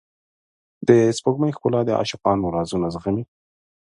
د 0.87 0.89
سپوږمۍ 1.17 1.51
ښکلا 1.55 1.81
د 1.85 1.89
عاشقانو 1.99 2.53
رازونه 2.55 2.87
زغمي. 2.93 3.23